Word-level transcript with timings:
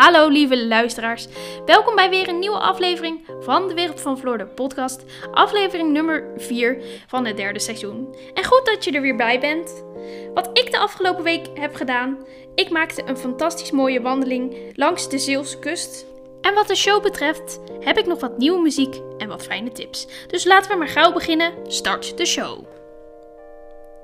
Hallo 0.00 0.28
lieve 0.28 0.66
luisteraars, 0.66 1.26
welkom 1.66 1.94
bij 1.94 2.10
weer 2.10 2.28
een 2.28 2.38
nieuwe 2.38 2.58
aflevering 2.58 3.20
van 3.40 3.68
de 3.68 3.74
Wereld 3.74 4.00
van 4.00 4.18
Floor, 4.18 4.38
de 4.38 4.46
podcast. 4.46 5.04
Aflevering 5.32 5.92
nummer 5.92 6.32
4 6.36 6.82
van 7.06 7.26
het 7.26 7.36
derde 7.36 7.58
seizoen. 7.58 8.16
En 8.34 8.44
goed 8.44 8.64
dat 8.64 8.84
je 8.84 8.92
er 8.92 9.00
weer 9.00 9.16
bij 9.16 9.40
bent. 9.40 9.84
Wat 10.34 10.50
ik 10.52 10.70
de 10.70 10.78
afgelopen 10.78 11.24
week 11.24 11.46
heb 11.54 11.74
gedaan, 11.74 12.18
ik 12.54 12.70
maakte 12.70 13.02
een 13.06 13.16
fantastisch 13.16 13.70
mooie 13.70 14.00
wandeling 14.00 14.72
langs 14.74 15.08
de 15.08 15.18
Zeelse 15.18 15.58
kust. 15.58 16.06
En 16.40 16.54
wat 16.54 16.68
de 16.68 16.76
show 16.76 17.02
betreft, 17.02 17.60
heb 17.80 17.98
ik 17.98 18.06
nog 18.06 18.20
wat 18.20 18.38
nieuwe 18.38 18.60
muziek 18.60 19.00
en 19.18 19.28
wat 19.28 19.42
fijne 19.42 19.72
tips. 19.72 20.06
Dus 20.26 20.44
laten 20.44 20.70
we 20.70 20.76
maar 20.76 20.88
gauw 20.88 21.12
beginnen. 21.12 21.52
Start 21.66 22.16
de 22.16 22.26
show. 22.26 22.64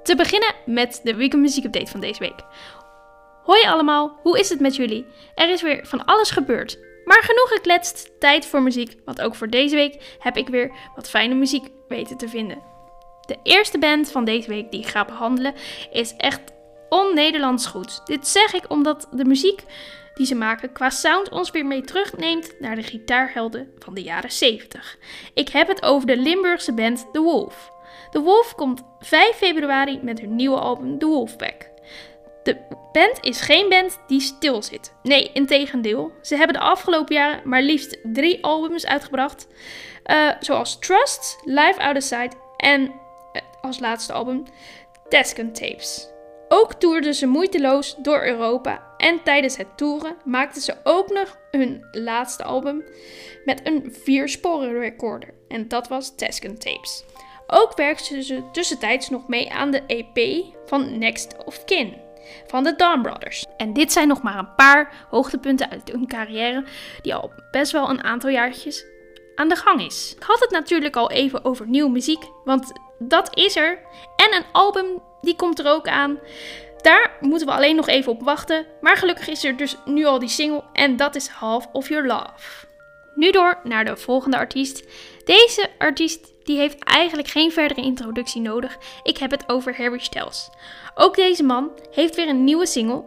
Te 0.03 0.17
beginnen 0.17 0.55
met 0.67 1.01
de 1.03 1.15
weekend 1.15 1.43
muziek 1.43 1.65
update 1.65 1.91
van 1.91 2.01
deze 2.01 2.19
week. 2.19 2.45
Hoi 3.47 3.63
allemaal, 3.63 4.19
hoe 4.23 4.39
is 4.39 4.49
het 4.49 4.61
met 4.61 4.77
jullie? 4.77 5.07
Er 5.35 5.51
is 5.51 5.63
weer 5.63 5.87
van 5.87 6.05
alles 6.05 6.31
gebeurd. 6.31 6.79
Maar 7.05 7.23
genoeg 7.23 7.49
gekletst, 7.49 8.11
tijd 8.21 8.47
voor 8.47 8.63
muziek, 8.63 8.97
want 9.05 9.23
ook 9.23 9.35
voor 9.35 9.49
deze 9.49 9.75
week 9.75 10.17
heb 10.19 10.37
ik 10.37 10.49
weer 10.49 10.73
wat 10.95 11.09
fijne 11.09 11.35
muziek 11.35 11.69
weten 11.89 12.17
te 12.17 12.29
vinden. 12.29 12.63
De 13.27 13.37
eerste 13.43 13.79
band 13.79 14.11
van 14.11 14.25
deze 14.25 14.49
week 14.49 14.71
die 14.71 14.81
ik 14.81 14.87
ga 14.87 15.05
behandelen 15.05 15.55
is 15.93 16.15
echt 16.17 16.41
on-Nederlands 16.89 17.67
goed. 17.67 18.07
Dit 18.07 18.29
zeg 18.29 18.55
ik 18.55 18.71
omdat 18.71 19.09
de 19.11 19.25
muziek 19.25 19.65
die 20.15 20.27
ze 20.27 20.35
maken 20.35 20.73
qua 20.73 20.91
sound 20.91 21.29
ons 21.29 21.51
weer 21.51 21.67
mee 21.67 21.83
terugneemt 21.83 22.61
naar 22.61 22.77
de 22.77 22.83
gitaarhelden 22.83 23.73
van 23.79 23.95
de 23.95 24.03
jaren 24.03 24.33
70. 24.33 24.97
Ik 25.35 25.49
heb 25.49 25.69
het 25.69 25.83
over 25.83 26.07
de 26.07 26.17
Limburgse 26.17 26.73
band 26.73 27.07
The 27.13 27.21
Wolf. 27.21 27.73
The 28.11 28.21
Wolf 28.21 28.55
komt 28.55 28.83
5 28.99 29.37
februari 29.37 30.01
met 30.03 30.21
hun 30.21 30.37
nieuwe 30.37 30.59
album 30.59 30.99
The 30.99 31.07
Wolfpack. 31.07 31.75
De 32.47 32.57
band 32.93 33.19
is 33.21 33.41
geen 33.41 33.69
band 33.69 33.99
die 34.07 34.21
stil 34.21 34.63
zit. 34.63 34.95
Nee, 35.03 35.31
integendeel. 35.33 36.13
Ze 36.23 36.37
hebben 36.37 36.55
de 36.57 36.63
afgelopen 36.63 37.15
jaren 37.15 37.49
maar 37.49 37.63
liefst 37.63 37.99
drie 38.03 38.45
albums 38.45 38.87
uitgebracht. 38.87 39.47
Uh, 40.05 40.31
zoals 40.41 40.79
Trust, 40.79 41.39
Live 41.45 41.81
Out 41.81 41.97
of 41.97 42.03
Sight 42.03 42.37
en 42.57 42.83
uh, 42.83 42.91
als 43.61 43.79
laatste 43.79 44.13
album 44.13 44.43
Tasken 45.09 45.53
Tapes. 45.53 46.09
Ook 46.49 46.75
toerden 46.75 47.15
ze 47.15 47.27
moeiteloos 47.27 47.97
door 47.99 48.25
Europa 48.25 48.95
en 48.97 49.23
tijdens 49.23 49.57
het 49.57 49.77
toeren 49.77 50.17
maakten 50.25 50.63
ze 50.63 50.75
ook 50.85 51.09
nog 51.09 51.39
hun 51.51 51.87
laatste 51.93 52.45
album 52.45 52.85
met 53.45 53.61
een 53.65 53.97
viersporen 54.03 54.79
recorder. 54.79 55.35
En 55.49 55.69
dat 55.69 55.89
was 55.89 56.15
Tasken 56.17 56.59
Tapes. 56.59 57.05
Ook 57.47 57.77
werkten 57.77 58.23
ze 58.23 58.43
tussentijds 58.53 59.09
nog 59.09 59.29
mee 59.29 59.53
aan 59.53 59.71
de 59.71 59.83
EP 59.87 60.45
van 60.67 60.99
Next 60.99 61.45
of 61.45 61.65
Kin 61.65 62.05
van 62.47 62.65
de 62.65 62.77
Dawn 62.77 63.03
Brothers. 63.03 63.45
En 63.57 63.73
dit 63.73 63.93
zijn 63.93 64.09
nog 64.09 64.23
maar 64.23 64.39
een 64.39 64.55
paar 64.55 65.07
hoogtepunten 65.11 65.71
uit 65.71 65.93
hun 65.93 66.07
carrière 66.07 66.65
die 67.03 67.15
al 67.15 67.33
best 67.51 67.73
wel 67.73 67.91
een 67.91 68.05
aantal 68.05 68.31
jaartjes 68.31 68.85
aan 69.35 69.49
de 69.49 69.57
gang 69.57 69.83
is. 69.83 70.15
Ik 70.17 70.23
had 70.23 70.41
het 70.41 70.51
natuurlijk 70.51 70.97
al 70.97 71.11
even 71.11 71.45
over 71.45 71.69
nieuwe 71.69 71.91
muziek, 71.91 72.25
want 72.45 72.73
dat 72.99 73.37
is 73.37 73.57
er. 73.57 73.79
En 74.17 74.35
een 74.35 74.45
album, 74.53 74.87
die 75.21 75.37
komt 75.37 75.59
er 75.59 75.67
ook 75.67 75.89
aan. 75.89 76.19
Daar 76.83 77.17
moeten 77.21 77.47
we 77.47 77.53
alleen 77.53 77.77
nog 77.77 77.89
even 77.89 78.13
op 78.13 78.23
wachten. 78.23 78.67
Maar 78.81 78.97
gelukkig 78.97 79.29
is 79.29 79.45
er 79.45 79.57
dus 79.57 79.77
nu 79.85 80.05
al 80.05 80.19
die 80.19 80.29
single 80.29 80.65
en 80.73 80.97
dat 80.97 81.15
is 81.15 81.29
Half 81.29 81.69
of 81.73 81.89
Your 81.89 82.07
Love. 82.07 82.67
Nu 83.17 83.31
door 83.31 83.61
naar 83.65 83.85
de 83.85 83.97
volgende 83.97 84.37
artiest. 84.37 84.85
Deze 85.25 85.71
artiest 85.79 86.33
die 86.45 86.59
heeft 86.59 86.85
eigenlijk 86.85 87.29
geen 87.29 87.53
verdere 87.53 87.83
introductie 87.83 88.41
nodig. 88.41 88.79
Ik 89.03 89.19
heb 89.19 89.31
het 89.31 89.49
over 89.49 89.77
Harry 89.77 89.99
Styles. 89.99 90.49
Ook 90.95 91.15
deze 91.15 91.43
man 91.43 91.71
heeft 91.91 92.17
weer 92.17 92.29
een 92.29 92.45
nieuwe 92.45 92.67
single. 92.67 93.05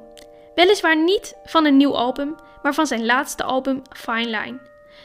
Weliswaar 0.56 1.04
niet 1.04 1.36
van 1.44 1.66
een 1.66 1.78
nieuw 1.78 1.96
album, 1.96 2.36
maar 2.64 2.74
van 2.74 2.88
zijn 2.88 3.06
laatste 3.06 3.44
album 3.44 3.82
Fine 3.96 4.26
Line. 4.26 4.60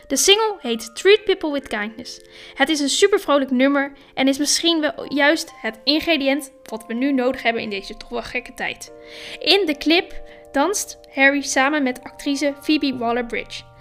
De 0.06 0.16
single 0.16 0.56
heet 0.60 0.96
Treat 0.96 1.24
People 1.24 1.52
with 1.52 1.68
Kindness. 1.68 2.20
Het 2.54 2.68
is 2.68 2.80
een 2.80 2.88
super 2.88 3.20
vrolijk 3.20 3.50
nummer 3.50 3.92
en 4.14 4.28
is 4.28 4.38
misschien 4.38 4.80
wel 4.80 5.12
juist 5.14 5.52
het 5.60 5.80
ingrediënt 5.84 6.52
wat 6.62 6.84
we 6.86 6.94
nu 6.94 7.12
nodig 7.12 7.42
hebben 7.42 7.62
in 7.62 7.70
deze 7.70 7.96
toch 7.96 8.08
wel 8.08 8.22
gekke 8.22 8.54
tijd. 8.54 8.92
In 9.38 9.66
de 9.66 9.76
clip 9.78 10.22
danst 10.52 10.98
Harry 11.14 11.42
samen 11.42 11.82
met 11.82 12.02
actrice 12.02 12.54
Phoebe 12.62 12.96
Waller-Bridge. 12.96 13.73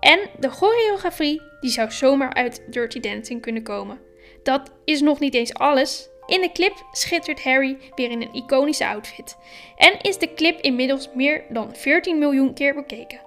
En 0.00 0.20
de 0.38 0.50
choreografie 0.50 1.42
die 1.60 1.70
zou 1.70 1.90
zomaar 1.90 2.34
uit 2.34 2.62
Dirty 2.66 3.00
Dancing 3.00 3.40
kunnen 3.40 3.62
komen. 3.62 4.00
Dat 4.42 4.70
is 4.84 5.00
nog 5.00 5.20
niet 5.20 5.34
eens 5.34 5.54
alles. 5.54 6.08
In 6.26 6.40
de 6.40 6.52
clip 6.52 6.74
schittert 6.92 7.44
Harry 7.44 7.78
weer 7.94 8.10
in 8.10 8.22
een 8.22 8.34
iconische 8.34 8.86
outfit. 8.86 9.36
En 9.76 10.00
is 10.00 10.18
de 10.18 10.34
clip 10.34 10.60
inmiddels 10.60 11.08
meer 11.14 11.44
dan 11.48 11.76
14 11.76 12.18
miljoen 12.18 12.54
keer 12.54 12.74
bekeken. 12.74 13.20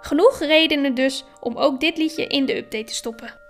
Genoeg 0.00 0.38
redenen 0.38 0.94
dus 0.94 1.24
om 1.40 1.56
ook 1.56 1.80
dit 1.80 1.96
liedje 1.96 2.26
in 2.26 2.46
de 2.46 2.56
update 2.56 2.84
te 2.84 2.94
stoppen. 2.94 3.43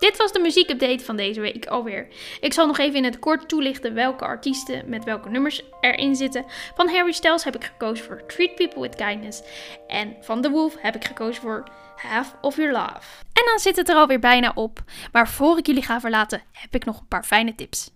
Dit 0.00 0.16
was 0.16 0.32
de 0.32 0.38
muziekupdate 0.38 1.04
van 1.04 1.16
deze 1.16 1.40
week 1.40 1.66
alweer. 1.66 2.08
Ik 2.40 2.52
zal 2.52 2.66
nog 2.66 2.78
even 2.78 2.96
in 2.96 3.04
het 3.04 3.18
kort 3.18 3.48
toelichten 3.48 3.94
welke 3.94 4.24
artiesten 4.24 4.88
met 4.88 5.04
welke 5.04 5.28
nummers 5.28 5.62
erin 5.80 6.16
zitten. 6.16 6.44
Van 6.74 6.88
Harry 6.88 7.12
Styles 7.12 7.44
heb 7.44 7.54
ik 7.56 7.64
gekozen 7.64 8.04
voor 8.04 8.26
Treat 8.26 8.54
People 8.54 8.80
with 8.80 8.94
Kindness. 8.94 9.42
En 9.86 10.16
van 10.20 10.42
The 10.42 10.50
Wolf 10.50 10.74
heb 10.78 10.94
ik 10.94 11.04
gekozen 11.04 11.42
voor 11.42 11.68
Half 11.96 12.34
of 12.40 12.56
Your 12.56 12.72
Love. 12.72 13.24
En 13.32 13.44
dan 13.44 13.58
zit 13.58 13.76
het 13.76 13.88
er 13.88 13.96
alweer 13.96 14.18
bijna 14.18 14.52
op. 14.54 14.82
Maar 15.12 15.28
voor 15.28 15.58
ik 15.58 15.66
jullie 15.66 15.82
ga 15.82 16.00
verlaten, 16.00 16.42
heb 16.52 16.74
ik 16.74 16.84
nog 16.84 17.00
een 17.00 17.08
paar 17.08 17.24
fijne 17.24 17.54
tips. 17.54 17.90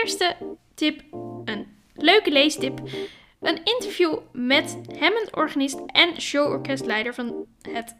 Eerste 0.00 0.36
tip 0.74 1.02
een 1.44 1.66
leuke 1.94 2.30
leestip. 2.30 2.80
Een 3.40 3.64
interview 3.64 4.18
met 4.32 4.78
Hammond-organist 4.98 5.78
en 5.86 6.20
showorkestleider 6.20 7.14
van 7.14 7.46
het 7.62 7.96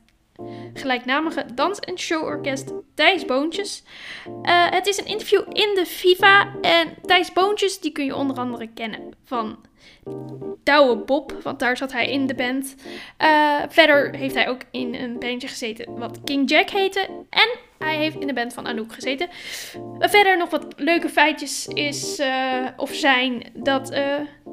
gelijknamige 0.75 1.45
dans- 1.55 1.81
en 1.81 1.99
showorkest 1.99 2.73
Thijs 2.95 3.25
Boontjes. 3.25 3.83
Uh, 4.27 4.71
het 4.71 4.87
is 4.87 4.99
een 4.99 5.07
interview 5.07 5.41
in 5.49 5.75
de 5.75 5.87
FIFA 5.87 6.55
en 6.61 6.95
Thijs 7.07 7.33
Boontjes 7.33 7.81
die 7.81 7.93
kun 7.93 8.05
je 8.05 8.17
onder 8.17 8.37
andere 8.37 8.69
kennen 8.75 9.15
van 9.25 9.59
Douwe 10.63 10.97
Bob, 10.97 11.33
want 11.43 11.59
daar 11.59 11.77
zat 11.77 11.93
hij 11.93 12.11
in 12.11 12.27
de 12.27 12.35
band. 12.35 12.75
Uh, 13.23 13.63
verder 13.69 14.15
heeft 14.15 14.35
hij 14.35 14.49
ook 14.49 14.61
in 14.71 14.95
een 14.95 15.19
bandje 15.19 15.49
gezeten 15.49 15.99
wat 15.99 16.19
King 16.25 16.51
Jack 16.51 16.71
heette 16.71 17.01
en 17.31 17.49
hij 17.79 17.97
heeft 17.97 18.21
in 18.21 18.27
de 18.27 18.33
band 18.33 18.53
van 18.53 18.67
Anouk 18.67 18.93
gezeten. 18.93 19.29
Uh, 19.75 20.09
verder 20.09 20.37
nog 20.37 20.51
wat 20.51 20.67
leuke 20.77 21.09
feitjes 21.09 21.67
is 21.67 22.23
of 22.77 22.95
zijn 22.95 23.45
dat 23.55 23.93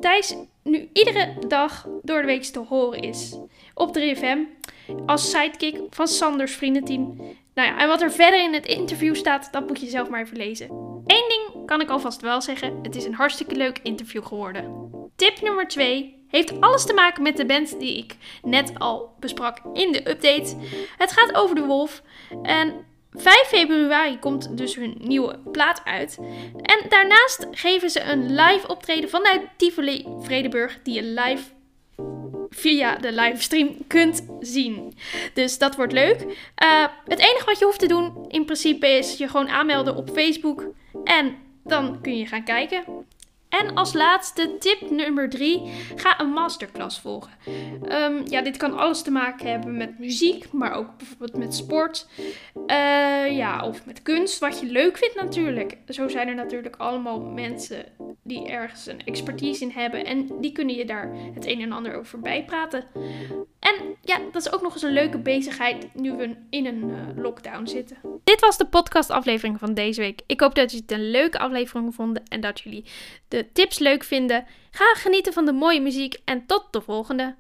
Thijs 0.02 0.36
nu 0.64 0.90
iedere 0.94 1.34
dag 1.48 1.88
door 2.02 2.20
de 2.20 2.26
week 2.26 2.44
te 2.44 2.60
horen 2.60 3.00
is 3.00 3.38
op 3.74 3.98
3FM 3.98 4.59
als 5.06 5.30
sidekick 5.30 5.80
van 5.90 6.08
Sanders 6.08 6.56
vriendenteam. 6.56 7.16
Nou 7.54 7.68
ja, 7.68 7.80
en 7.80 7.88
wat 7.88 8.02
er 8.02 8.12
verder 8.12 8.44
in 8.44 8.54
het 8.54 8.66
interview 8.66 9.16
staat, 9.16 9.52
dat 9.52 9.68
moet 9.68 9.82
je 9.82 9.90
zelf 9.90 10.10
maar 10.10 10.22
even 10.22 10.38
lezen. 10.38 10.70
Eén 11.06 11.26
ding 11.28 11.66
kan 11.66 11.82
ik 11.82 11.90
alvast 11.90 12.22
wel 12.22 12.42
zeggen: 12.42 12.80
het 12.82 12.96
is 12.96 13.06
een 13.06 13.14
hartstikke 13.14 13.56
leuk 13.56 13.80
interview 13.84 14.26
geworden. 14.26 14.90
Tip 15.16 15.42
nummer 15.42 15.68
2 15.68 16.26
heeft 16.28 16.62
alles 16.62 16.86
te 16.86 16.94
maken 16.94 17.24
met 17.24 17.38
de 17.38 17.46
band 17.46 17.80
die 17.80 17.98
ik 17.98 18.16
net 18.44 18.72
al 18.78 19.16
besprak 19.20 19.62
in 19.74 19.92
de 19.92 20.10
update. 20.10 20.56
Het 20.98 21.12
gaat 21.12 21.36
over 21.36 21.56
de 21.56 21.66
Wolf. 21.66 22.02
En 22.44 22.86
5 23.12 23.36
februari 23.36 24.20
komt 24.20 24.58
dus 24.58 24.76
hun 24.76 24.96
nieuwe 25.00 25.40
plaat 25.52 25.82
uit. 25.86 26.18
En 26.62 26.90
daarnaast 26.90 27.48
geven 27.52 27.90
ze 27.90 28.02
een 28.02 28.36
live 28.36 28.68
optreden 28.68 29.10
vanuit 29.10 29.42
Tivoli 29.56 30.06
Vredeburg, 30.20 30.80
die 30.84 30.94
je 30.94 31.04
live 31.04 31.44
via 32.60 32.96
de 32.96 33.12
livestream 33.12 33.78
kunt 33.88 34.26
zien. 34.40 34.94
Dus 35.34 35.58
dat 35.58 35.76
wordt 35.76 35.94
leuk. 35.94 36.22
Uh, 36.22 36.86
het 37.06 37.20
enige 37.20 37.46
wat 37.46 37.60
je 37.60 37.66
hoeft 37.66 37.80
te 37.80 37.88
doen 37.88 38.26
in 38.28 38.46
principe 38.46 38.88
is 38.88 39.18
je 39.18 39.28
gewoon 39.28 39.50
aanmelden 39.50 39.96
op 39.96 40.10
Facebook. 40.10 40.66
En 41.04 41.36
dan 41.64 42.02
kun 42.02 42.18
je 42.18 42.26
gaan 42.26 42.44
kijken. 42.44 42.84
En 43.50 43.76
als 43.76 43.94
laatste 43.94 44.56
tip 44.60 44.90
nummer 44.90 45.30
3. 45.30 45.62
Ga 45.96 46.20
een 46.20 46.30
masterclass 46.30 47.00
volgen. 47.00 47.32
Ehm, 47.84 48.22
ja, 48.26 48.42
dit 48.42 48.58
kan 48.58 48.78
alles 48.78 49.02
te 49.02 49.12
maken 49.12 49.52
hebben 49.52 49.78
met 49.78 50.00
muziek, 50.00 50.52
maar 50.52 50.74
ook 50.74 50.98
bijvoorbeeld 50.98 51.38
met 51.38 51.56
sport. 51.56 52.08
Uh, 52.68 53.38
ja, 53.38 53.66
of 53.66 53.86
met 53.86 54.02
kunst, 54.02 54.40
wat 54.40 54.60
je 54.60 54.66
leuk 54.66 54.98
vindt 54.98 55.16
natuurlijk. 55.16 55.78
Zo 55.88 56.08
zijn 56.08 56.28
er 56.28 56.36
natuurlijk 56.36 56.76
allemaal 56.76 57.20
mensen 57.20 57.86
die 58.24 58.48
ergens 58.48 58.88
een 58.88 59.06
expertise 59.06 59.64
in 59.64 59.72
hebben. 59.72 60.06
En 60.06 60.30
die 60.42 60.52
kunnen 60.52 60.76
je 60.76 60.86
daar 60.86 61.12
het 61.34 61.46
een 61.46 61.62
en 61.62 61.72
ander 61.72 61.96
over 61.96 62.20
bijpraten. 62.20 62.84
En 63.60 63.96
ja, 64.02 64.20
dat 64.32 64.46
is 64.46 64.52
ook 64.52 64.62
nog 64.62 64.74
eens 64.74 64.82
een 64.82 64.94
leuke 64.94 65.18
bezigheid 65.18 65.94
nu 65.94 66.12
we 66.12 66.36
in 66.50 66.66
een 66.66 66.90
uh, 66.90 67.24
lockdown 67.24 67.66
zitten. 67.66 67.98
Dit 68.24 68.40
was 68.40 68.58
de 68.58 68.66
podcastaflevering 68.66 69.60
van 69.60 69.74
deze 69.74 70.02
week. 70.02 70.22
Ik 70.26 70.40
hoop 70.40 70.56
dat 70.56 70.72
jullie 70.72 70.86
het 70.88 70.98
een 70.98 71.12
leuke 71.12 71.40
aflevering 71.40 71.96
vonden 71.96 72.24
en 72.28 72.42
dat 72.42 72.60
jullie 72.60 72.86
de 73.28 73.52
tips 73.54 73.80
leuk 73.80 74.04
vinden. 74.04 74.46
Ga 74.72 74.94
genieten 74.94 75.34
van 75.34 75.46
de 75.46 75.54
mooie 75.54 75.82
muziek 75.82 76.20
en 76.26 76.46
tot 76.46 76.68
de 76.72 76.82
volgende. 76.82 77.36